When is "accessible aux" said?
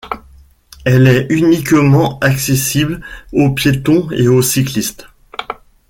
2.21-3.51